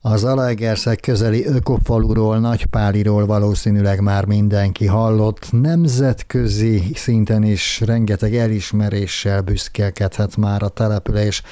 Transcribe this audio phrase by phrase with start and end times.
[0.00, 10.36] A Zalaegerszeg közeli ökofaluról, Nagypáliról valószínűleg már mindenki hallott, nemzetközi szinten is rengeteg elismeréssel büszkélkedhet
[10.36, 11.42] már a település.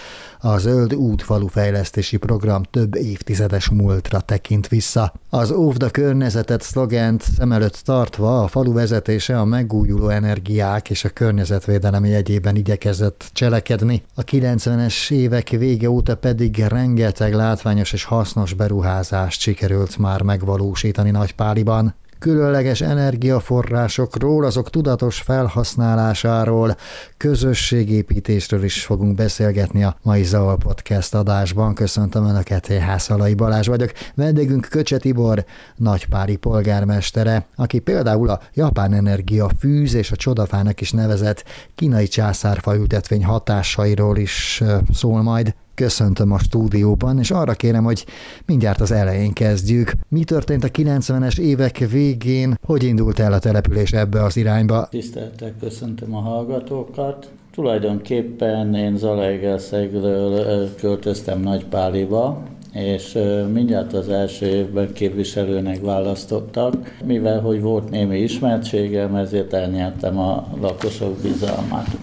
[0.41, 5.13] A Zöld útfalu fejlesztési program több évtizedes múltra tekint vissza.
[5.31, 11.09] Az óvda környezetet szlogent szem előtt tartva a falu vezetése a megújuló energiák és a
[11.09, 14.03] környezetvédelem jegyében igyekezett cselekedni.
[14.15, 21.95] A 90-es évek vége óta pedig rengeteg látványos és hasznos beruházást sikerült már megvalósítani Nagypáliban
[22.19, 26.77] különleges energiaforrásokról, azok tudatos felhasználásáról,
[27.17, 31.75] közösségépítésről is fogunk beszélgetni a mai Zaval Podcast adásban.
[31.75, 33.93] Köszöntöm Önöket, én Hászalai Balázs vagyok.
[34.15, 35.45] Vendégünk Köcse Tibor,
[35.77, 41.45] nagypári polgármestere, aki például a japán energia fűz és a csodafának is nevezett
[41.75, 48.07] kínai császárfa ültetvény hatásairól is szól majd köszöntöm a stúdióban, és arra kérem, hogy
[48.47, 49.93] mindjárt az elején kezdjük.
[50.09, 54.87] Mi történt a 90-es évek végén, hogy indult el a település ebbe az irányba?
[54.91, 57.31] Tiszteltek, köszöntöm a hallgatókat.
[57.55, 63.19] Tulajdonképpen én Zalaegerszegről költöztem Nagypáliba, és
[63.53, 66.75] mindjárt az első évben képviselőnek választottak.
[67.05, 71.97] Mivel, hogy volt némi ismertségem, ezért elnyertem a lakosok bizalmát.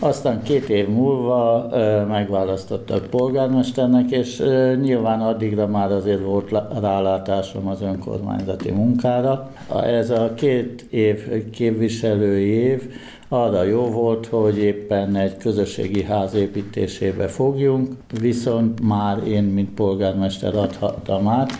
[0.00, 1.68] Aztán két év múlva
[2.08, 4.42] megválasztottak polgármesternek, és
[4.80, 9.50] nyilván addigra már azért volt rálátásom az önkormányzati munkára.
[9.84, 12.82] Ez a két év képviselői év
[13.28, 20.54] arra jó volt, hogy éppen egy közösségi ház építésébe fogjunk, viszont már én, mint polgármester
[20.54, 21.52] adhattam át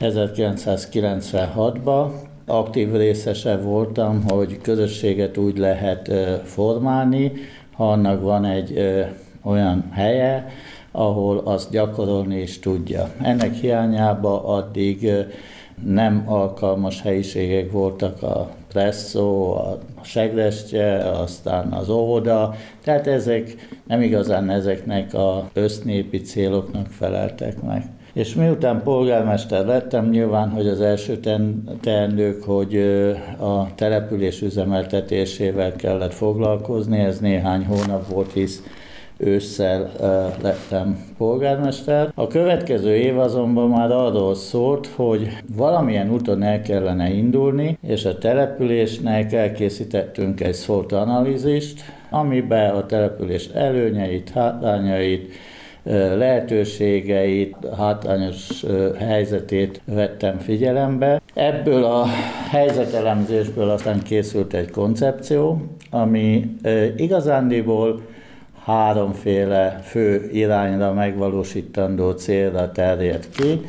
[0.00, 2.06] 1996-ba,
[2.46, 6.12] aktív részese voltam, hogy közösséget úgy lehet
[6.44, 7.32] formálni,
[7.72, 8.78] ha annak van egy
[9.42, 10.46] olyan helye,
[10.90, 13.10] ahol azt gyakorolni is tudja.
[13.22, 15.10] Ennek hiányába addig
[15.84, 23.54] nem alkalmas helyiségek voltak a presszó, a segrestje, aztán az óvoda, tehát ezek
[23.86, 27.84] nem igazán ezeknek a össznépi céloknak feleltek meg.
[28.12, 31.20] És miután polgármester lettem, nyilván, hogy az első
[31.80, 32.76] teendők, hogy
[33.38, 38.62] a település üzemeltetésével kellett foglalkozni, ez néhány hónap volt, hisz
[39.16, 39.90] ősszel
[40.42, 42.12] lettem polgármester.
[42.14, 48.18] A következő év azonban már arról szólt, hogy valamilyen úton el kellene indulni, és a
[48.18, 51.80] településnek elkészítettünk egy szólt analízist,
[52.10, 55.32] amiben a település előnyeit, hátrányait,
[56.16, 58.64] lehetőségeit, hátrányos
[58.98, 61.20] helyzetét vettem figyelembe.
[61.34, 62.06] Ebből a
[62.50, 66.56] helyzetelemzésből aztán készült egy koncepció, ami
[66.96, 68.00] igazándiból
[68.64, 73.60] háromféle fő irányra megvalósítandó célra terjed ki.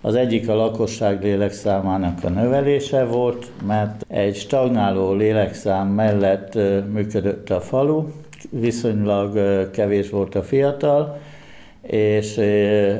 [0.00, 6.58] Az egyik a lakosság lélekszámának a növelése volt, mert egy stagnáló lélekszám mellett
[6.92, 8.04] működött a falu,
[8.50, 9.40] viszonylag
[9.70, 11.18] kevés volt a fiatal,
[11.90, 12.40] és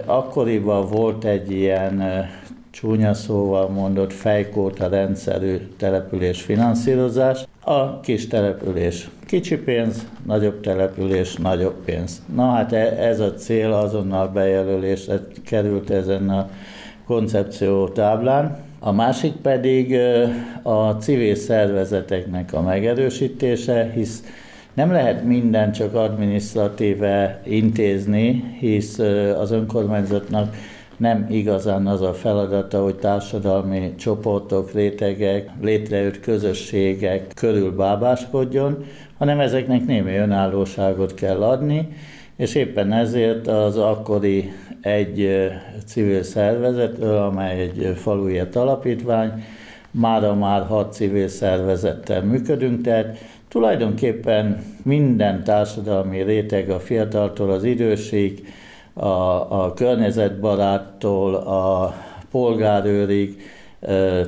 [0.04, 2.02] akkoriban volt egy ilyen
[2.70, 7.44] csúnya szóval mondott fejkóta rendszerű település finanszírozás.
[7.64, 12.22] A kis település kicsi pénz, nagyobb település nagyobb pénz.
[12.34, 16.50] Na hát e, ez a cél azonnal bejelölésre került ezen a
[17.06, 18.58] koncepció táblán.
[18.80, 19.98] A másik pedig
[20.62, 24.22] a civil szervezeteknek a megerősítése, hisz
[24.78, 28.98] nem lehet minden csak adminisztratíve intézni, hisz
[29.38, 30.54] az önkormányzatnak
[30.96, 38.84] nem igazán az a feladata, hogy társadalmi csoportok, rétegek, létrejött közösségek körül bábáskodjon,
[39.16, 41.88] hanem ezeknek némi önállóságot kell adni,
[42.36, 45.48] és éppen ezért az akkori egy
[45.86, 49.44] civil szervezet, amely egy falujét alapítvány,
[49.90, 53.18] mára már hat civil szervezettel működünk, tehát
[53.48, 58.46] Tulajdonképpen minden társadalmi réteg, a fiataltól az időség,
[58.92, 59.06] a,
[59.64, 61.94] a környezetbaráttól, a
[62.30, 63.42] polgárőrig,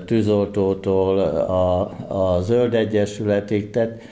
[0.04, 4.02] tűzoltótól, a, a zöld egyesületig, tehát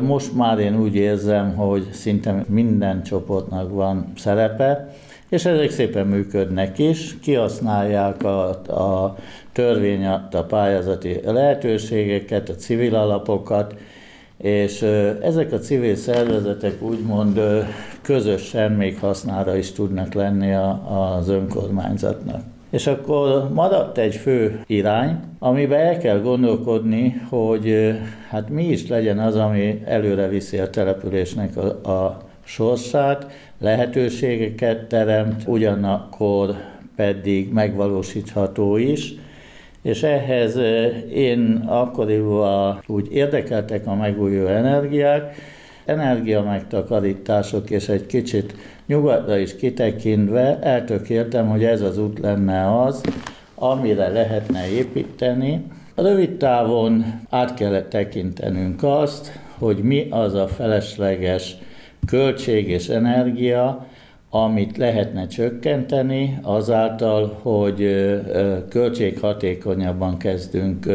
[0.00, 4.94] most már én úgy érzem, hogy szinte minden csoportnak van szerepe,
[5.28, 9.16] és ezek szépen működnek is, kihasználják a, a
[9.52, 13.74] törvény a pályázati lehetőségeket, a civil alapokat,
[14.38, 14.82] és
[15.22, 17.40] ezek a civil szervezetek úgymond
[18.02, 20.54] közösen még hasznára is tudnak lenni
[20.88, 22.40] az önkormányzatnak.
[22.70, 27.94] És akkor maradt egy fő irány, amiben el kell gondolkodni, hogy
[28.28, 33.26] hát mi is legyen az, ami előre viszi a településnek a, a sorsát,
[33.60, 36.54] lehetőségeket teremt, ugyanakkor
[36.96, 39.14] pedig megvalósítható is,
[39.88, 40.58] és ehhez
[41.12, 45.34] én akkoriban úgy érdekeltek a megújuló energiák,
[45.84, 48.54] energia megtakarítások és egy kicsit
[48.86, 53.00] nyugatra is kitekintve eltökéltem, hogy ez az út lenne az,
[53.54, 55.62] amire lehetne építeni.
[55.94, 61.56] Rövid távon át kellett tekintenünk azt, hogy mi az a felesleges
[62.06, 63.86] költség és energia,
[64.30, 67.78] amit lehetne csökkenteni azáltal, hogy
[68.68, 70.86] költséghatékonyabban kezdünk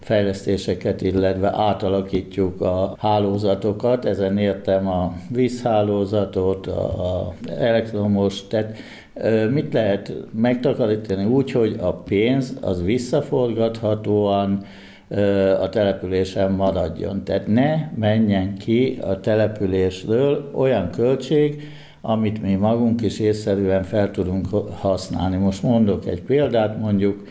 [0.00, 4.04] fejlesztéseket, illetve átalakítjuk a hálózatokat.
[4.04, 8.76] Ezen értem a vízhálózatot, a elektromos, tehát
[9.50, 14.64] mit lehet megtakarítani úgy, hogy a pénz az visszaforgathatóan
[15.60, 17.24] a településen maradjon.
[17.24, 21.62] Tehát ne menjen ki a településről olyan költség,
[22.06, 25.36] amit mi magunk is észszerűen fel tudunk használni.
[25.36, 27.26] Most mondok egy példát, mondjuk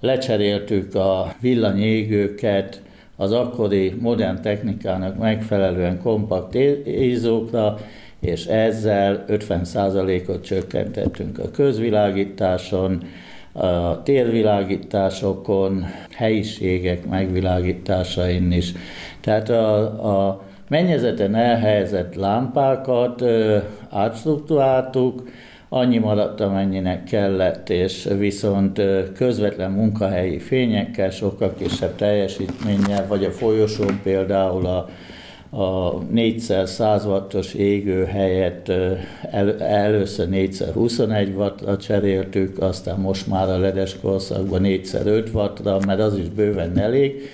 [0.00, 2.82] lecseréltük a villanyégőket
[3.16, 6.56] az akkori modern technikának megfelelően kompakt
[6.86, 7.78] ízókra,
[8.20, 13.02] és ezzel 50%-ot csökkentettünk a közvilágításon,
[13.52, 18.72] a térvilágításokon, helyiségek megvilágításain is.
[19.20, 23.24] Tehát a, a mennyezeten elhelyezett lámpákat
[23.90, 25.22] átstruktúráltuk,
[25.68, 28.80] annyi maradt, amennyinek kellett, és viszont
[29.14, 34.88] közvetlen munkahelyi fényekkel, sokkal kisebb teljesítménnyel, vagy a folyosón például a,
[35.56, 38.68] a 4x100 wattos égő helyett
[39.30, 46.18] el, először 4x21 wattra cseréltük, aztán most már a ledes korszakban 4x5 wattra, mert az
[46.18, 47.30] is bőven elég,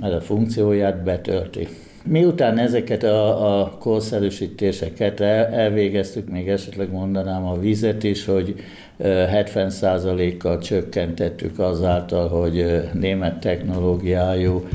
[0.00, 1.68] mert a funkcióját betölti.
[2.04, 8.54] Miután ezeket a, a korszerűsítéseket el, elvégeztük, még esetleg mondanám a vizet is, hogy
[9.02, 14.68] 70%-kal csökkentettük azáltal, hogy német technológiájú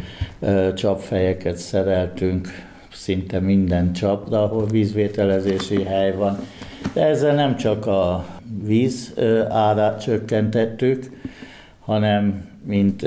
[0.75, 2.47] csapfejeket szereltünk
[2.91, 6.39] szinte minden csapra, ahol vízvételezési hely van.
[6.93, 8.25] De ezzel nem csak a
[8.63, 9.13] víz
[9.49, 11.03] árát csökkentettük,
[11.79, 13.01] hanem mint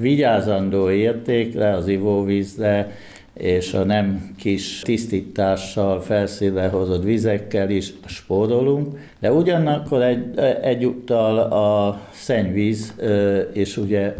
[0.00, 2.90] vigyázandó értékre, az ivóvízre,
[3.34, 12.00] és a nem kis tisztítással, felszínre hozott vizekkel is spórolunk, de ugyanakkor egy, egyúttal a
[12.12, 12.94] szennyvíz
[13.52, 14.14] és ugye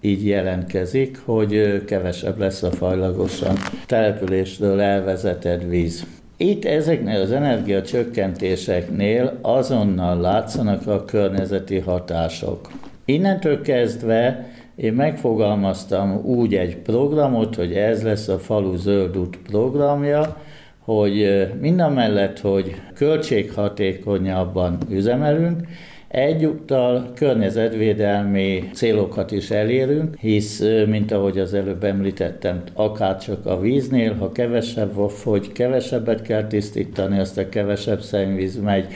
[0.00, 3.56] így jelentkezik, hogy kevesebb lesz a fajlagosan
[3.86, 6.06] településről elvezetett víz.
[6.36, 12.70] Itt ezeknél az energiacsökkentéseknél azonnal látszanak a környezeti hatások.
[13.04, 20.36] Innentől kezdve én megfogalmaztam úgy egy programot, hogy ez lesz a falu zöld út programja,
[20.78, 25.60] hogy minden mellett, hogy költséghatékonyabban üzemelünk,
[26.08, 34.14] Egyúttal környezetvédelmi célokat is elérünk, hisz, mint ahogy az előbb említettem, akár csak a víznél,
[34.14, 34.94] ha kevesebb
[35.24, 38.86] hogy kevesebbet kell tisztítani, azt a kevesebb szennyvíz megy,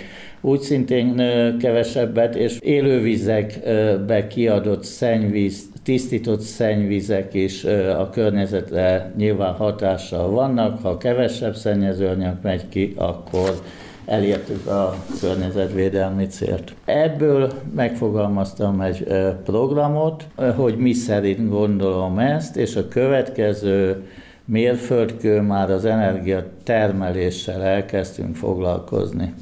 [0.40, 1.16] úgy szintén
[1.58, 7.64] kevesebbet, és élővizekbe kiadott szennyvíz, tisztított szennyvizek is
[7.98, 10.82] a környezetre nyilván hatással vannak.
[10.82, 13.62] Ha kevesebb szennyezőanyag megy ki, akkor
[14.04, 16.74] elértük a környezetvédelmi célt.
[16.84, 19.06] Ebből megfogalmaztam egy
[19.44, 20.26] programot,
[20.56, 24.04] hogy mi szerint gondolom ezt, és a következő
[24.44, 29.34] mérföldkő már az energia termeléssel elkezdtünk foglalkozni.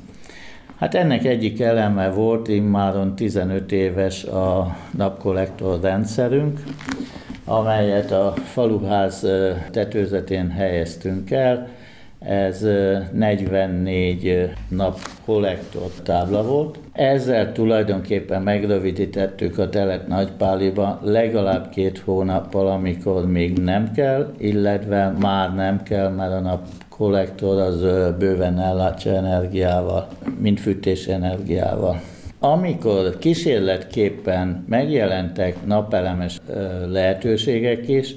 [0.79, 6.63] Hát ennek egyik eleme volt, immáron 15 éves a napkollektor rendszerünk,
[7.45, 9.27] amelyet a faluház
[9.71, 11.69] tetőzetén helyeztünk el.
[12.19, 12.67] Ez
[13.13, 16.79] 44 nap kollektor tábla volt.
[16.93, 25.55] Ezzel tulajdonképpen megrövidítettük a telet Nagypáliba legalább két hónappal, amikor még nem kell, illetve már
[25.55, 26.67] nem kell, mert a nap
[26.99, 27.81] kollektor az
[28.19, 32.01] bőven ellátja energiával, mint fűtési energiával.
[32.39, 36.39] Amikor kísérletképpen megjelentek napelemes
[36.89, 38.15] lehetőségek is,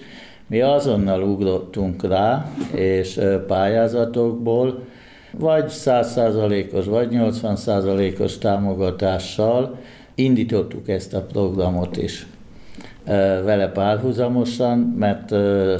[0.48, 4.84] mi azonnal ugrottunk rá, és pályázatokból
[5.32, 9.78] vagy 100%-os, vagy 80%-os támogatással
[10.16, 12.28] indítottuk ezt a programot is
[13.44, 15.34] vele párhuzamosan, mert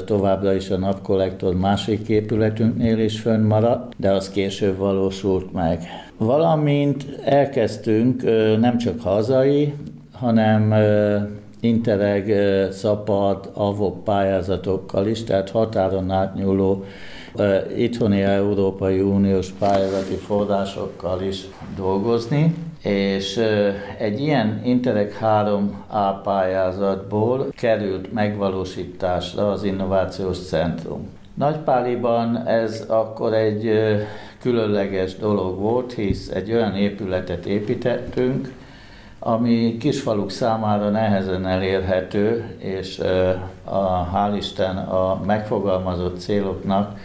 [0.04, 5.82] továbbra is a napkollektor másik épületünknél is fönnmaradt, de az később valósult meg.
[6.18, 8.22] Valamint elkezdtünk
[8.60, 9.74] nem csak hazai,
[10.12, 10.74] hanem
[11.60, 12.32] Interreg,
[12.70, 16.84] Szapad, AVOP pályázatokkal is, tehát határon átnyúló
[17.76, 21.44] itthoni Európai Uniós pályázati forrásokkal is
[21.76, 23.40] dolgozni, és
[23.98, 31.08] egy ilyen Interreg 3A pályázatból került megvalósításra az Innovációs Centrum.
[31.34, 33.72] Nagypáliban ez akkor egy
[34.40, 38.52] különleges dolog volt, hisz egy olyan épületet építettünk,
[39.18, 42.98] ami kisfaluk számára nehezen elérhető, és
[43.64, 46.98] a, hál' Isten a megfogalmazott céloknak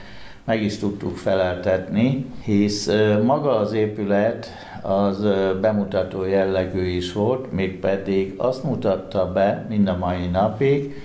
[0.44, 2.90] meg is tudtuk feleltetni, hisz
[3.24, 4.48] maga az épület
[4.82, 5.26] az
[5.62, 10.96] bemutató jellegű is volt, mégpedig azt mutatta be mind a mai napig,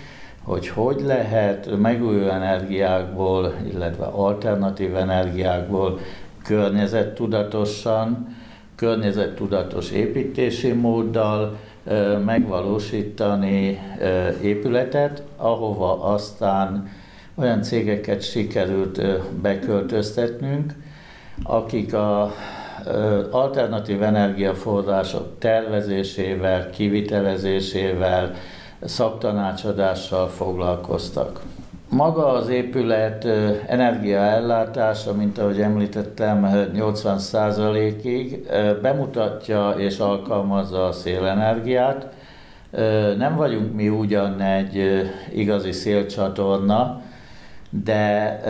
[0.43, 5.99] hogy hogy lehet megújuló energiákból, illetve alternatív energiákból
[6.45, 8.37] környezettudatosan,
[8.75, 11.57] környezettudatos építési móddal
[12.25, 13.79] megvalósítani
[14.43, 16.89] épületet, ahova aztán
[17.35, 19.03] olyan cégeket sikerült
[19.41, 20.75] beköltöztetnünk,
[21.43, 22.33] akik a
[23.31, 28.35] alternatív energiaforrások tervezésével, kivitelezésével,
[28.85, 31.41] szaktanácsadással foglalkoztak.
[31.89, 33.25] Maga az épület
[33.67, 38.47] energiaellátása, mint ahogy említettem, 80%-ig
[38.83, 42.07] bemutatja és alkalmazza a szélenergiát.
[43.19, 47.03] Nem vagyunk mi ugyan egy igazi szélcsatorna,
[47.81, 48.41] de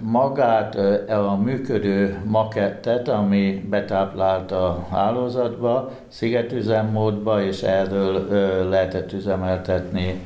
[0.00, 0.74] magát
[1.08, 8.28] a működő makettet, ami betáplált a hálózatba, szigetüzemmódba, és erről
[8.68, 10.20] lehetett üzemeltetni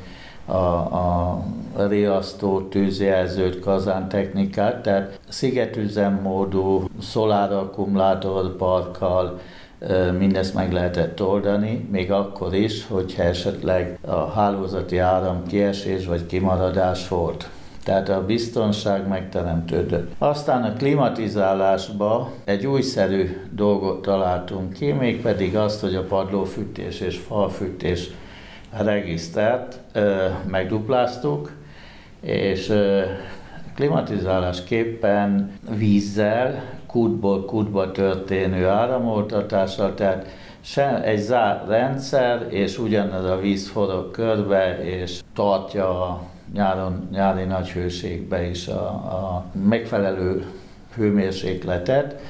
[0.46, 1.42] a, a
[1.88, 9.40] riasztó tűzjelzőt, kazántechnikát, tehát szigetüzemmódú szolárakkumulátorparkkal
[10.18, 17.08] mindezt meg lehetett oldani, még akkor is, hogyha esetleg a hálózati áram kiesés vagy kimaradás
[17.08, 17.48] volt.
[17.84, 20.12] Tehát a biztonság megteremtődött.
[20.18, 28.10] Aztán a klimatizálásba egy újszerű dolgot találtunk ki, mégpedig azt, hogy a padlófűtés és falfűtés
[28.78, 29.78] regisztert
[30.46, 31.52] megdupláztuk,
[32.20, 33.02] és ö,
[33.74, 40.26] klimatizálásképpen vízzel, kútból kútba történő áramoltatással, tehát
[40.60, 46.22] se egy zárt rendszer, és ugyanez a víz forog körbe, és tartja a
[46.54, 50.46] nyáron, nyári nagy hőségbe is a, a megfelelő
[50.96, 52.20] hőmérsékletet,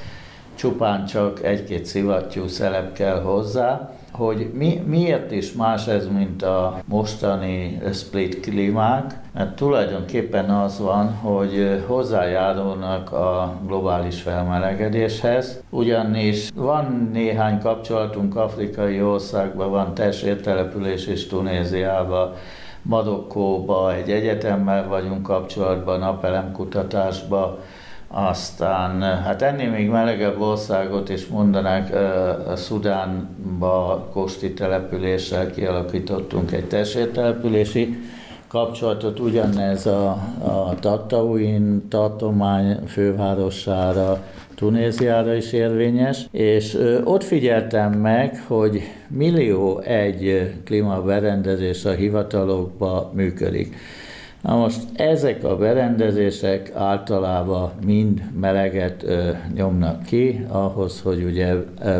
[0.55, 6.79] csupán csak egy-két szivattyú szelep kell hozzá, hogy mi, miért is más ez, mint a
[6.85, 17.59] mostani split klímák, mert tulajdonképpen az van, hogy hozzájárulnak a globális felmelegedéshez, ugyanis van néhány
[17.59, 22.33] kapcsolatunk afrikai országban, van testvértelepülés is Tunéziában,
[22.83, 27.59] Marokkóba, egy egyetemmel vagyunk kapcsolatban, napelemkutatásba,
[28.07, 31.95] aztán hát ennél még melegebb országot is mondanák,
[32.47, 37.97] a Szudánba Kosti településsel kialakítottunk egy testvértelepülési
[38.47, 40.09] kapcsolatot, ugyanez a,
[40.43, 44.23] a Tatauin tartomány fővárosára,
[44.55, 53.75] Tunéziára is érvényes, és ott figyeltem meg, hogy millió egy klímaberendezés a hivatalokba működik.
[54.41, 61.53] Na most ezek a berendezések általában mind meleget ö, nyomnak ki, ahhoz, hogy ugye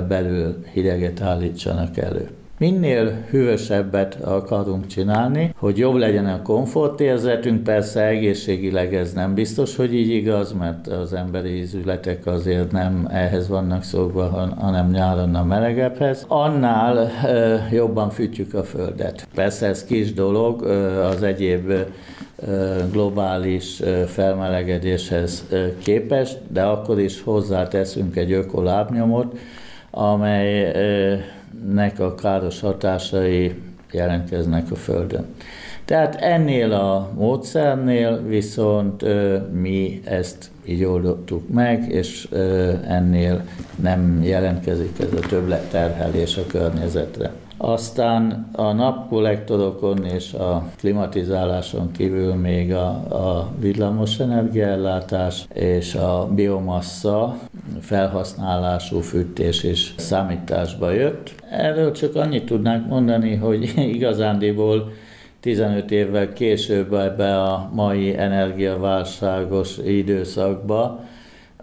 [0.08, 2.30] belül hideget állítsanak elő.
[2.58, 9.94] Minél hűvösebbet akarunk csinálni, hogy jobb legyen a komfortérzetünk, persze egészségileg ez nem biztos, hogy
[9.94, 16.26] így igaz, mert az emberi ízületek azért nem ehhez vannak szokva, hanem nyáron a melegebbhez.
[16.28, 19.28] Annál ö, jobban fűtjük a földet.
[19.34, 21.74] Persze ez kis dolog, ö, az egyéb
[22.92, 25.48] globális felmelegedéshez
[25.84, 29.38] képest, de akkor is hozzáteszünk egy ökolábnyomot,
[31.62, 35.26] amelynek a káros hatásai jelentkeznek a Földön.
[35.86, 39.06] Tehát ennél a módszernél viszont
[39.52, 42.28] mi ezt így oldottuk meg, és
[42.88, 43.44] ennél
[43.82, 47.32] nem jelentkezik ez a többletterhelés a környezetre.
[47.58, 57.38] Aztán a napkollektorokon és a klimatizáláson kívül még a, a villamos energiaellátás és a biomassa
[57.80, 61.43] felhasználású fűtés is számításba jött.
[61.58, 64.92] Erről csak annyit tudnánk mondani, hogy igazándiból
[65.40, 71.06] 15 évvel később ebbe a mai energiaválságos időszakba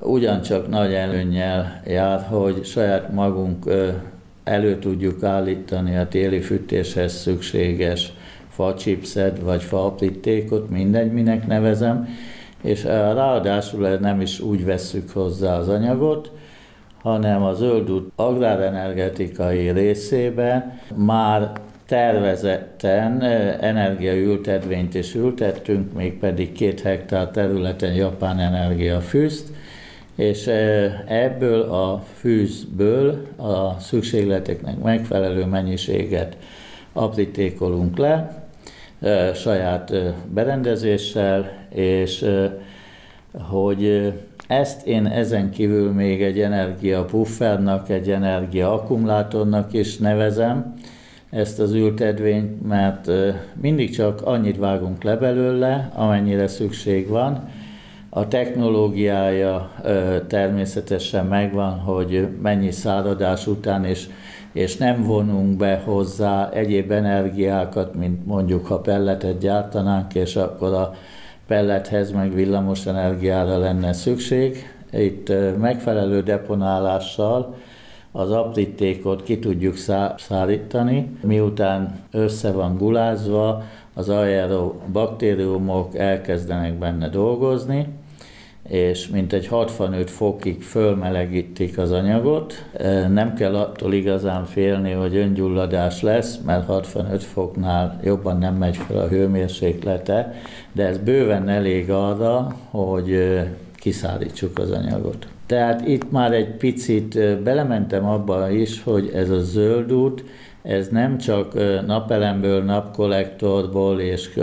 [0.00, 3.64] ugyancsak nagy előnnyel jár, hogy saját magunk
[4.44, 8.12] elő tudjuk állítani a téli fűtéshez szükséges
[8.49, 12.09] facsipszet vagy faaprítékot, mindegy, minek nevezem,
[12.62, 16.30] és ráadásul nem is úgy vesszük hozzá az anyagot,
[17.02, 21.52] hanem a zöld út agrárenergetikai részébe már
[21.87, 23.23] tervezetten
[23.61, 29.52] energiaültetvényt is ültettünk, mégpedig két hektár területen japán energiafűzt,
[30.14, 30.47] és
[31.07, 36.37] ebből a fűzből a szükségleteknek megfelelő mennyiséget
[36.92, 38.45] aprítékolunk le
[39.35, 39.92] saját
[40.35, 42.26] berendezéssel, és
[43.38, 44.12] hogy
[44.50, 50.75] ezt én ezen kívül még egy energia puffernak, egy energia akkumulátornak is nevezem,
[51.30, 53.11] ezt az ültedvényt, mert
[53.61, 57.49] mindig csak annyit vágunk le belőle, amennyire szükség van.
[58.09, 59.71] A technológiája
[60.26, 64.07] természetesen megvan, hogy mennyi száradás után, és,
[64.52, 70.95] és nem vonunk be hozzá egyéb energiákat, mint mondjuk, ha pelletet gyártanánk, és akkor a
[71.50, 74.73] pellethez meg villamos energiára lenne szükség.
[74.92, 77.54] Itt megfelelő deponálással
[78.12, 79.76] az aprítékot ki tudjuk
[80.16, 83.62] szállítani, miután össze van gulázva,
[83.95, 87.87] az aerobaktériumok elkezdenek benne dolgozni,
[88.69, 92.54] és mintegy 65 fokig fölmelegítik az anyagot.
[93.09, 98.99] Nem kell attól igazán félni, hogy öngyulladás lesz, mert 65 foknál jobban nem megy fel
[98.99, 100.35] a hőmérséklete,
[100.72, 103.38] de ez bőven elég arra, hogy
[103.74, 105.26] kiszállítsuk az anyagot.
[105.46, 110.24] Tehát itt már egy picit belementem abba is, hogy ez a zöld út,
[110.62, 111.52] ez nem csak
[111.86, 114.38] napelemből, napkollektorból és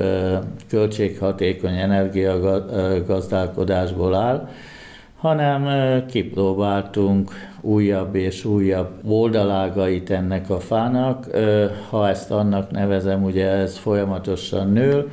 [0.70, 4.50] költséghatékony energiagazdálkodásból áll,
[5.18, 5.66] hanem
[6.06, 7.32] kipróbáltunk
[7.62, 11.28] újabb és újabb oldalágait ennek a fának.
[11.90, 15.10] Ha ezt annak nevezem, ugye ez folyamatosan nő,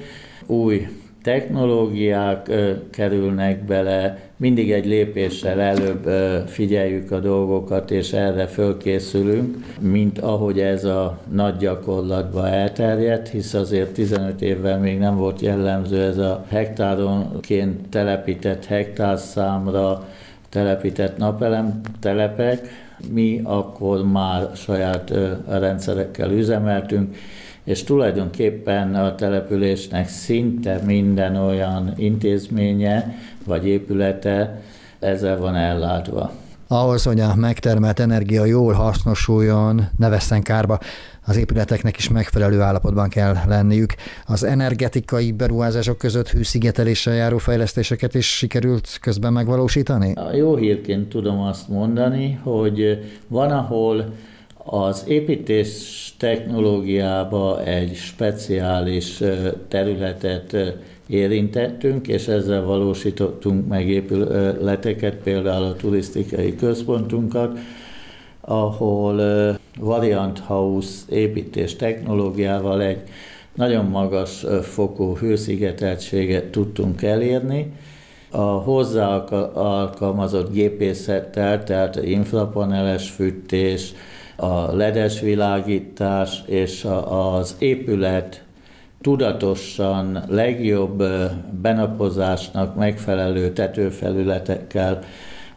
[0.46, 0.88] új
[1.24, 2.50] technológiák
[2.90, 6.08] kerülnek bele, mindig egy lépéssel előbb
[6.48, 13.92] figyeljük a dolgokat, és erre fölkészülünk, mint ahogy ez a nagy gyakorlatba elterjedt, hisz azért
[13.92, 20.08] 15 évvel még nem volt jellemző ez a hektáronként telepített hektárszámra
[20.48, 22.68] telepített napelem telepek.
[23.12, 25.12] Mi akkor már saját
[25.48, 27.16] rendszerekkel üzemeltünk,
[27.64, 34.62] és tulajdonképpen a településnek szinte minden olyan intézménye vagy épülete
[34.98, 36.32] ezzel van ellátva.
[36.68, 40.78] Ahhoz, hogy a megtermelt energia jól hasznosuljon, ne vesszen kárba,
[41.26, 43.94] az épületeknek is megfelelő állapotban kell lenniük.
[44.26, 50.12] Az energetikai beruházások között hűszigeteléssel járó fejlesztéseket is sikerült közben megvalósítani?
[50.12, 52.98] A jó hírként tudom azt mondani, hogy
[53.28, 54.12] van, ahol
[54.64, 59.22] az építés technológiába egy speciális
[59.68, 60.56] területet
[61.06, 67.58] érintettünk, és ezzel valósítottunk meg épületeket, például a turisztikai központunkat,
[68.40, 69.22] ahol
[69.78, 73.02] Variant House építés technológiával egy
[73.54, 77.72] nagyon magas fokú hőszigeteltséget tudtunk elérni.
[78.30, 79.16] A hozzá
[79.54, 83.92] alkalmazott gépészettel, tehát infrapaneles fűtés,
[84.36, 88.44] a ledes világítás és az épület
[89.00, 91.02] tudatosan legjobb
[91.62, 94.98] benapozásnak megfelelő tetőfelületekkel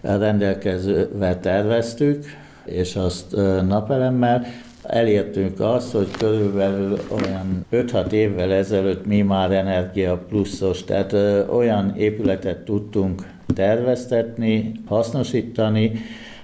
[0.01, 2.25] rendelkezővel terveztük,
[2.65, 3.35] és azt
[3.67, 4.45] napelemmel.
[4.83, 11.13] Elértünk azt, hogy körülbelül olyan 5-6 évvel ezelőtt mi már Energia Pluszos, tehát
[11.49, 13.21] olyan épületet tudtunk
[13.53, 15.91] terveztetni, hasznosítani,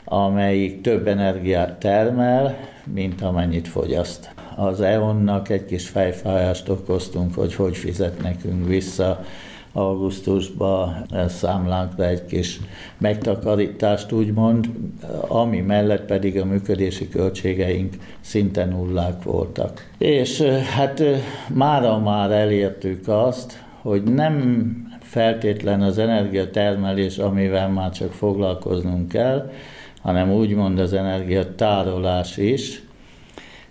[0.06, 2.58] amelyik több energiát termel,
[2.94, 4.34] mint amennyit fogyaszt.
[4.56, 9.24] Az EON-nak egy kis fejfájást okoztunk, hogy hogy fizet nekünk vissza
[9.74, 12.60] augusztusban számlánkra egy kis
[12.98, 14.70] megtakarítást úgymond,
[15.28, 19.89] ami mellett pedig a működési költségeink szinte nullák voltak.
[19.98, 20.42] És
[20.76, 21.04] hát
[21.54, 29.52] mára már elértük azt, hogy nem feltétlen az energiatermelés, amivel már csak foglalkoznunk kell,
[30.04, 32.84] hanem úgymond az energiatárolás is,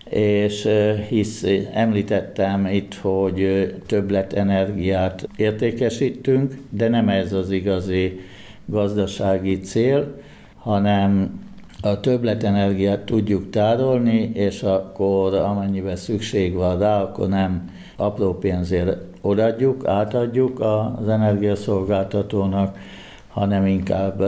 [0.09, 0.69] és
[1.07, 8.19] hisz említettem itt, hogy többlet energiát értékesítünk, de nem ez az igazi
[8.65, 10.21] gazdasági cél,
[10.57, 11.41] hanem
[11.81, 19.87] a többletenergiát tudjuk tárolni, és akkor amennyiben szükség van rá, akkor nem apró pénzért odaadjuk,
[19.87, 22.77] átadjuk az energiaszolgáltatónak,
[23.33, 24.19] hanem inkább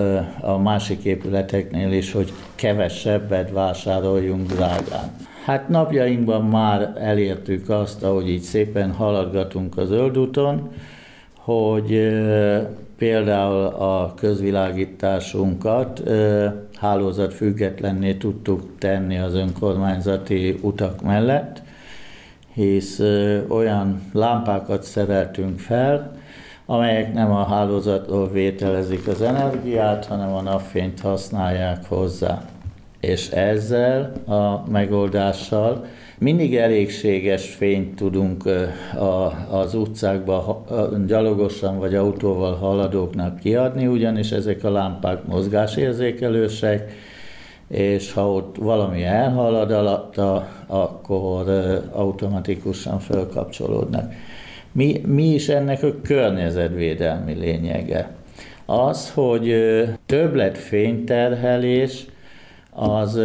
[0.42, 5.12] a másik épületeknél is, hogy kevesebbet vásároljunk drágán.
[5.46, 10.72] Hát napjainkban már elértük azt, ahogy így szépen haladgatunk a zöld úton,
[11.38, 12.14] hogy
[12.98, 16.04] például a közvilágításunkat
[16.76, 21.62] hálózat függetlenné tudtuk tenni az önkormányzati utak mellett,
[22.54, 23.00] hisz
[23.48, 26.24] olyan lámpákat szereltünk fel,
[26.66, 32.42] amelyek nem a hálózatról vételezik az energiát, hanem a napfényt használják hozzá.
[33.00, 35.86] És ezzel a megoldással
[36.18, 38.44] mindig elégséges fényt tudunk
[39.50, 40.66] az utcákba
[41.08, 46.92] gyalogosan vagy autóval haladóknak kiadni, ugyanis ezek a lámpák mozgásérzékelősek,
[47.68, 51.46] és ha ott valami elhalad alatta, akkor
[51.92, 54.14] automatikusan felkapcsolódnak.
[54.76, 58.10] Mi, mi is ennek a környezetvédelmi lényege?
[58.66, 59.56] Az, hogy
[60.06, 62.06] többlet fényterhelés
[62.70, 63.20] az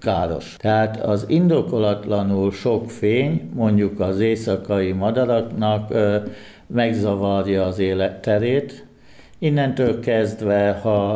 [0.00, 0.56] káros.
[0.58, 5.94] Tehát az indokolatlanul sok fény, mondjuk az éjszakai madaraknak
[6.66, 8.86] megzavarja az életterét,
[9.38, 11.12] Innentől kezdve, ha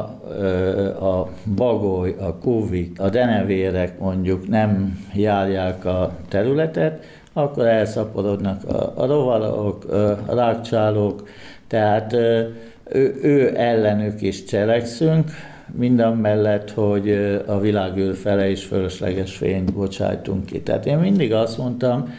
[1.00, 9.06] a bagoly, a kuvik, a denevérek mondjuk nem járják a területet, akkor elszaporodnak a, a
[9.06, 9.84] rovarok,
[10.26, 11.28] a rákcsálók,
[11.66, 15.30] tehát ő, ő ellenük is cselekszünk,
[15.74, 17.10] minden mellett, hogy
[17.46, 20.60] a világűr fele is fölösleges fényt bocsájtunk ki.
[20.60, 22.14] Tehát én mindig azt mondtam,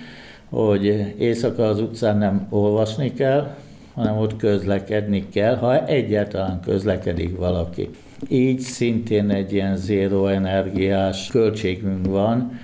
[0.50, 0.86] hogy
[1.17, 3.56] éjszaka az utcán nem olvasni kell,
[3.93, 7.89] hanem ott közlekedni kell, ha egyáltalán közlekedik valaki.
[8.28, 12.60] Így szintén egy ilyen zéró energiás költségünk van,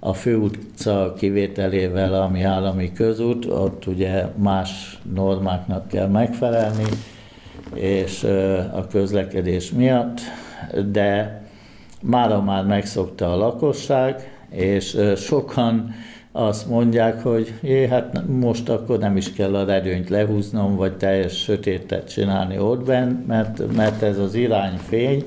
[0.00, 6.84] a főutca kivételével, ami állami közút, ott ugye más normáknak kell megfelelni,
[7.74, 8.24] és
[8.74, 10.20] a közlekedés miatt,
[10.92, 11.42] de
[12.00, 15.94] mára már megszokta a lakosság, és sokan
[16.32, 21.42] azt mondják, hogy jé, hát most akkor nem is kell a redőnyt lehúznom, vagy teljes
[21.42, 25.24] sötétet csinálni ott bent, mert, mert ez az irányfény,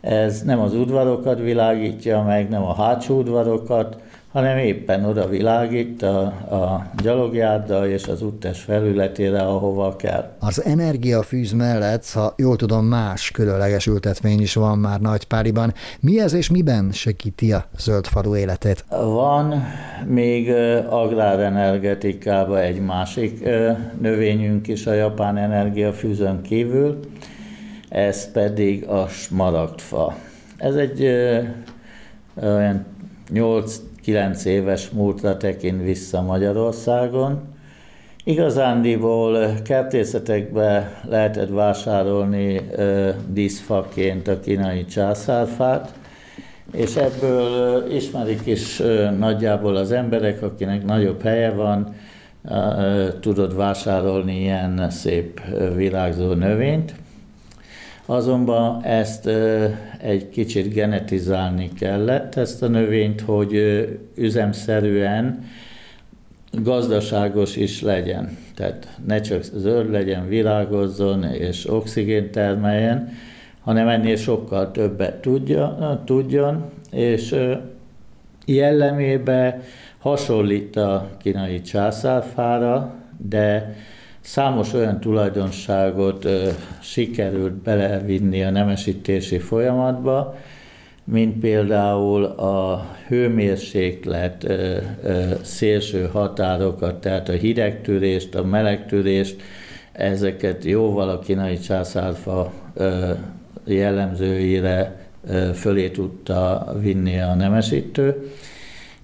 [0.00, 3.96] ez nem az udvarokat világítja meg, nem a hátsó udvarokat,
[4.32, 10.30] hanem éppen oda világít a, a gyalogjárda és az úttes felületére, ahova kell.
[10.38, 15.74] Az energiafűz mellett, ha jól tudom, más különleges ültetvény is van már Nagypáriban.
[16.00, 18.84] Mi ez és miben segíti a zöldfalu életét?
[18.88, 19.62] Van
[20.06, 20.50] még
[20.88, 23.48] agrárenergetikában egy másik
[24.00, 26.98] növényünk is a japán energiafűzön kívül,
[27.90, 30.16] ez pedig a smaragdfa.
[30.56, 31.04] Ez egy
[32.42, 32.84] olyan
[33.30, 37.40] 8 9 éves múltra tekint vissza Magyarországon.
[38.24, 42.60] Igazándiból kertészetekbe lehetett vásárolni
[43.32, 45.92] díszfaként a kínai császárfát,
[46.72, 48.82] és ebből ismerik is
[49.18, 51.94] nagyjából az emberek, akinek nagyobb helye van,
[53.20, 55.40] tudod vásárolni ilyen szép
[55.74, 56.94] virágzó növényt.
[58.06, 59.30] Azonban ezt
[59.98, 63.54] egy kicsit genetizálni kellett, ezt a növényt, hogy
[64.14, 65.44] üzemszerűen
[66.52, 68.38] gazdaságos is legyen.
[68.54, 73.12] Tehát ne csak zöld legyen, virágozzon és oxigént termeljen,
[73.60, 77.34] hanem ennél sokkal többet tudja, tudjon, és
[78.46, 79.60] jellemébe
[79.98, 82.94] hasonlít a kínai császárfára,
[83.28, 83.74] de
[84.20, 86.28] Számos olyan tulajdonságot
[86.80, 90.36] sikerült belevinni a nemesítési folyamatba,
[91.04, 94.46] mint például a hőmérséklet
[95.42, 99.42] szélső határokat, tehát a hidegtűrést, a melegtűrést,
[99.92, 102.52] ezeket jóval a kínai császárfa
[103.64, 105.00] jellemzőire
[105.54, 108.30] fölé tudta vinni a nemesítő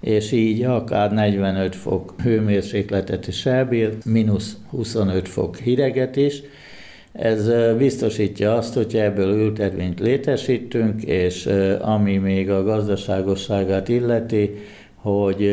[0.06, 6.42] és így akár 45 fok hőmérsékletet is elbír, mínusz 25 fok hideget is.
[7.12, 11.48] Ez biztosítja azt, hogy ebből ültetvényt létesítünk, és
[11.80, 14.54] ami még a gazdaságosságát illeti,
[14.94, 15.46] hogy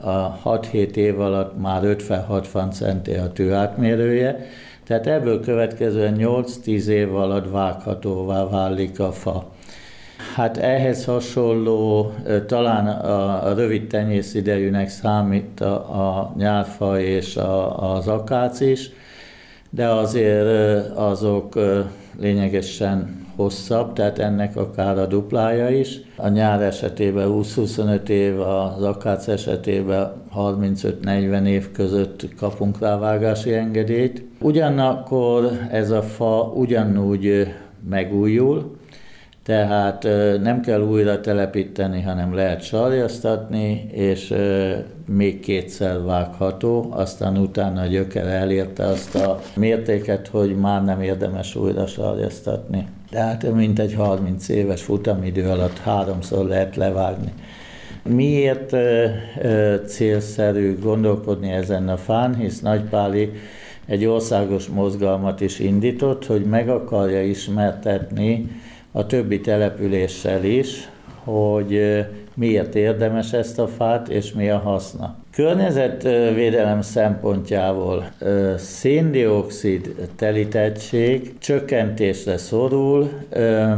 [0.00, 4.46] a 6-7 év alatt már 56 centi a tű átmérője,
[4.86, 9.52] tehát ebből következően 8-10 év alatt vághatóvá válik a fa.
[10.34, 12.12] Hát ehhez hasonló,
[12.46, 18.90] talán a, rövid tenyészidejűnek számít a, a nyárfa és a, az akác is,
[19.70, 20.46] de azért
[20.96, 21.58] azok
[22.20, 26.00] lényegesen hosszabb, tehát ennek akár a duplája is.
[26.16, 34.24] A nyár esetében 20-25 év, az akác esetében 35-40 év között kapunk rávágási engedélyt.
[34.40, 37.54] Ugyanakkor ez a fa ugyanúgy
[37.88, 38.77] megújul,
[39.48, 40.02] tehát
[40.42, 44.34] nem kell újra telepíteni, hanem lehet sarjasztatni, és
[45.06, 51.54] még kétszer vágható, aztán utána a gyöker elérte azt a mértéket, hogy már nem érdemes
[51.54, 52.86] újra sarjasztatni.
[53.10, 57.32] Tehát mint egy 30 éves futamidő alatt háromszor lehet levágni.
[58.02, 58.76] Miért
[59.86, 63.30] célszerű gondolkodni ezen a fán, hisz Nagypáli
[63.86, 68.50] egy országos mozgalmat is indított, hogy meg akarja ismertetni
[68.92, 70.88] a többi településsel is,
[71.24, 75.16] hogy miért érdemes ezt a fát, és mi a haszna.
[75.32, 78.10] Környezetvédelem szempontjából
[78.56, 83.10] széndiokszid telítettség csökkentésre szorul,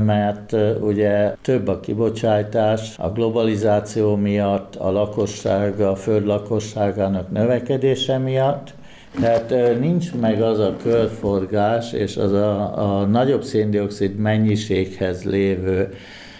[0.04, 8.74] mert ugye több a kibocsátás a globalizáció miatt, a lakosság, a föld lakosságának növekedése miatt,
[9.20, 15.94] tehát nincs meg az a körforgás és az a, a nagyobb széndiokszid mennyiséghez lévő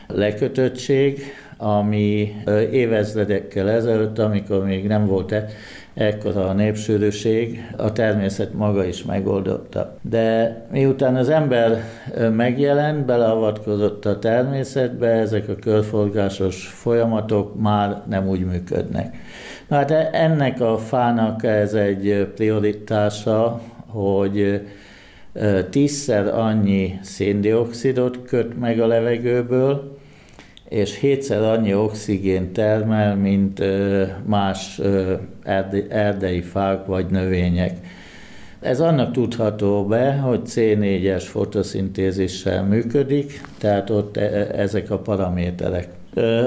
[0.07, 1.23] lekötöttség,
[1.57, 2.37] ami
[2.73, 5.47] évezredekkel ezelőtt, amikor még nem volt e,
[5.95, 9.97] ekkora a népsűrűség, a természet maga is megoldotta.
[10.03, 11.85] De miután az ember
[12.37, 19.15] megjelent, beleavatkozott a természetbe, ezek a körforgásos folyamatok már nem úgy működnek.
[19.71, 24.67] Na hát ennek a fának ez egy prioritása, hogy
[25.71, 29.99] tízszer annyi széndiokszidot köt meg a levegőből,
[30.69, 33.63] és hétszer annyi oxigén termel, mint
[34.27, 34.81] más
[35.89, 37.77] erdei fák vagy növények.
[38.61, 45.89] Ez annak tudható be, hogy C4-es fotoszintézissel működik, tehát ott e, e, ezek a paraméterek.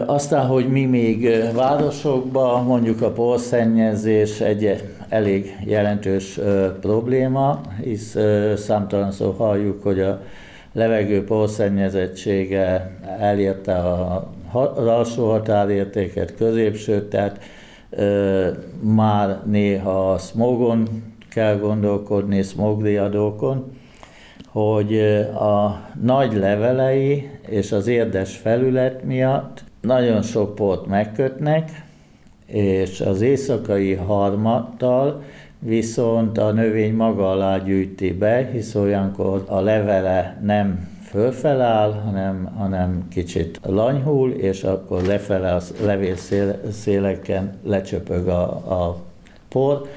[0.05, 6.39] Aztán, hogy mi még városokban, mondjuk a porszennyezés egy elég jelentős
[6.81, 8.17] probléma, hisz
[8.55, 10.21] számtalan szó halljuk, hogy a
[10.73, 14.31] levegő porszennyezettsége elérte a
[14.75, 17.39] alsó határértéket, középsőt, tehát
[17.89, 18.47] ö,
[18.79, 20.87] már néha a smogon
[21.33, 23.71] kell gondolkodni, smogdiadókon,
[24.47, 24.99] hogy
[25.35, 31.83] a nagy levelei és az érdes felület miatt nagyon sok port megkötnek,
[32.45, 35.23] és az éjszakai harmattal
[35.59, 43.07] viszont a növény maga alá gyűjti be, hisz olyankor a levele nem fölfeláll, hanem, hanem
[43.09, 48.97] kicsit lanyhul, és akkor lefele a levélszéleken lecsöpög a, a
[49.49, 49.87] por,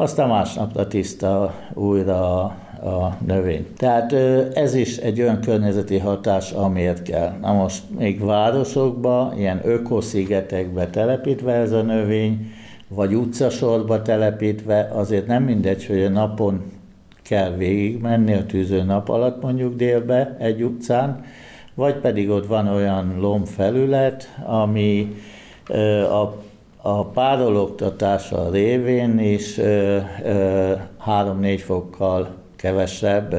[0.00, 2.44] aztán másnapra tiszta újra a,
[2.88, 3.66] a növény.
[3.76, 4.12] Tehát
[4.56, 7.32] ez is egy olyan környezeti hatás, amiért kell.
[7.40, 12.52] Na most még városokba, ilyen ökoszigetekbe telepítve ez a növény,
[12.88, 16.62] vagy utcasorba telepítve, azért nem mindegy, hogy a napon
[17.22, 21.24] kell végigmenni a tűző nap alatt mondjuk délbe egy utcán,
[21.74, 25.14] vagy pedig ott van olyan lombfelület, ami
[26.10, 26.46] a,
[26.88, 29.58] a párologtatása révén is
[31.06, 33.32] 3-4 fokkal kevesebb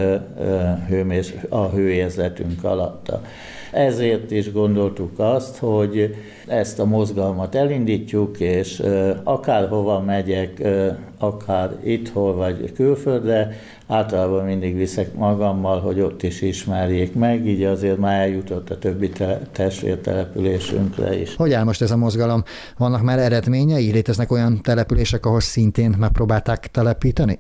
[1.50, 3.22] a hőérzetünk alatta.
[3.72, 6.16] Ezért is gondoltuk azt, hogy
[6.50, 8.84] ezt a mozgalmat elindítjuk, és
[9.24, 10.62] akárhova megyek,
[11.18, 13.52] akár itthol vagy külföldre,
[13.88, 19.10] általában mindig viszek magammal, hogy ott is ismerjék meg, így azért már eljutott a többi
[19.10, 21.36] te- testvértelepülésünkre is.
[21.36, 22.44] Hogy áll most ez a mozgalom?
[22.78, 23.92] Vannak már eredményei?
[23.92, 27.40] Léteznek olyan települések, ahol szintén megpróbálták telepíteni?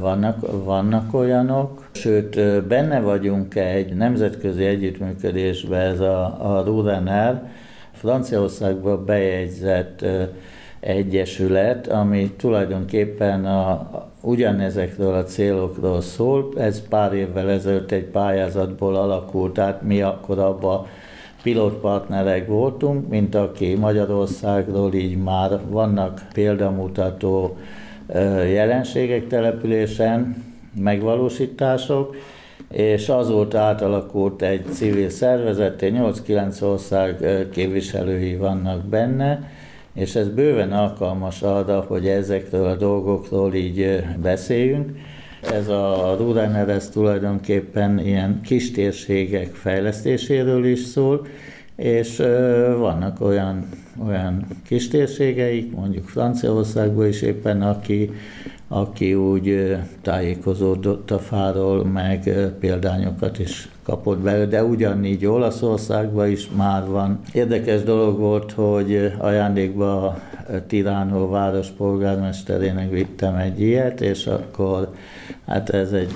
[0.00, 7.42] Vannak, vannak olyanok, sőt benne vagyunk egy nemzetközi együttműködésben, ez a, a Rudener,
[7.98, 10.04] Franciaországban bejegyzett
[10.80, 13.88] egyesület, ami tulajdonképpen a,
[14.20, 16.48] ugyanezekről a célokról szól.
[16.56, 20.86] Ez pár évvel ezelőtt egy pályázatból alakult, tehát mi akkor abban
[21.42, 27.56] pilotpartnerek voltunk, mint aki Magyarországról így már vannak példamutató
[28.46, 32.16] jelenségek településen, megvalósítások,
[32.70, 39.50] és azóta átalakult egy civil szervezet, 8-9 ország képviselői vannak benne,
[39.94, 44.98] és ez bőven alkalmas arra, hogy ezekről a dolgokról így beszéljünk.
[45.52, 46.16] Ez a
[46.68, 48.70] ez tulajdonképpen ilyen kis
[49.52, 51.26] fejlesztéséről is szól,
[51.76, 52.16] és
[52.78, 53.68] vannak olyan,
[54.06, 54.88] olyan kis
[55.74, 58.10] mondjuk Franciaországban is éppen, aki
[58.68, 66.86] aki úgy tájékozódott a fáról, meg példányokat is kapott belőle, de ugyanígy Olaszországban is már
[66.86, 67.20] van.
[67.32, 70.16] Érdekes dolog volt, hogy ajándékba a
[70.66, 74.94] Tiránó város polgármesterének vittem egy ilyet, és akkor
[75.46, 76.12] hát ez egy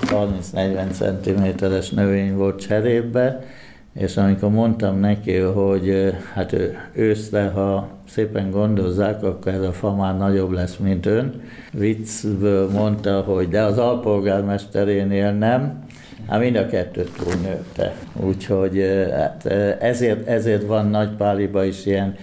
[0.53, 3.39] 30-40 cm-es növény volt cserébe,
[3.93, 6.55] és amikor mondtam neki, hogy hát
[6.93, 11.41] őszre, ha szépen gondozzák, akkor ez a fa már nagyobb lesz, mint ön.
[11.71, 15.83] Viccből mondta, hogy de az alpolgármesterénél nem,
[16.27, 17.95] Hát mind a kettőt túlnőtte.
[18.13, 19.45] Úgyhogy hát
[19.79, 22.15] ezért, ezért van Nagypáliba is ilyen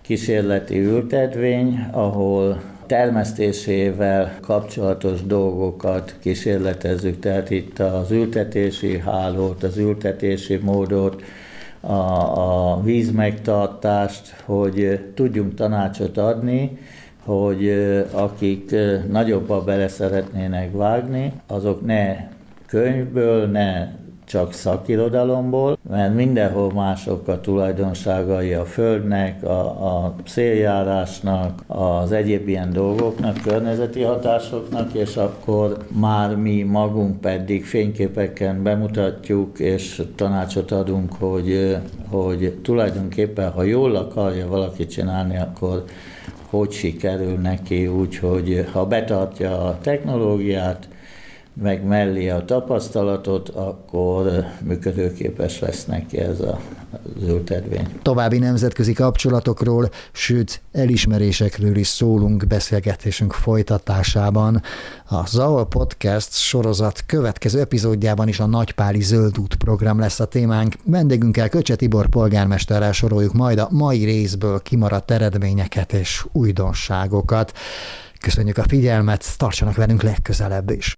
[0.00, 11.22] kísérleti ültetvény, ahol termesztésével kapcsolatos dolgokat kísérletezzük, tehát itt az ültetési hálót, az ültetési módot,
[11.80, 16.78] a, a vízmegtartást, hogy tudjunk tanácsot adni,
[17.24, 17.68] hogy
[18.12, 18.74] akik
[19.10, 22.16] nagyobba bele szeretnének vágni, azok ne
[22.66, 23.88] könyvből, ne
[24.32, 32.72] csak szakirodalomból, mert mindenhol mások a tulajdonságai a földnek, a, a széljárásnak, az egyéb ilyen
[32.72, 41.76] dolgoknak, környezeti hatásoknak, és akkor már mi magunk pedig fényképeken bemutatjuk, és tanácsot adunk, hogy,
[42.08, 45.84] hogy tulajdonképpen, ha jól akarja valaki csinálni, akkor
[46.50, 50.88] hogy sikerül neki, úgyhogy ha betartja a technológiát,
[51.54, 56.60] meg mellé a tapasztalatot, akkor működőképes lesz neki ez a
[57.20, 57.88] ültetvény.
[58.02, 64.62] További nemzetközi kapcsolatokról, sőt elismerésekről is szólunk beszélgetésünk folytatásában.
[65.08, 70.74] A Zaol Podcast sorozat következő epizódjában is a Nagypáli Zöld Út program lesz a témánk.
[70.84, 77.52] Vendégünkkel Köcse Tibor polgármesterrel soroljuk majd a mai részből kimaradt eredményeket és újdonságokat.
[78.20, 80.90] Köszönjük a figyelmet, tartsanak velünk legközelebb is.